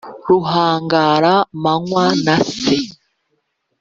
ruhangara-manywa 0.27 2.03
na 2.25 2.35
se 2.55 2.75